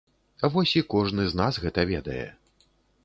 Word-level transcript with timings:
Вось 0.53 0.73
і 0.81 0.83
кожны 0.95 1.27
з 1.33 1.41
нас 1.43 1.61
гэта 1.67 1.85
ведае. 1.93 2.25